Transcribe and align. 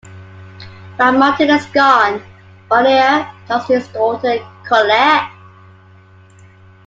While 0.95 1.11
Martin 1.19 1.51
is 1.51 1.67
gone, 1.67 2.23
Barnier 2.67 3.31
talks 3.47 3.67
to 3.67 3.73
his 3.75 3.87
daughter 3.89 4.39
Colette. 4.67 5.31